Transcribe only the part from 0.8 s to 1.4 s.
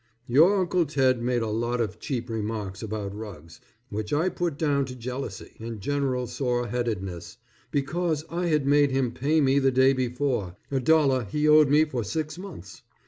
Ted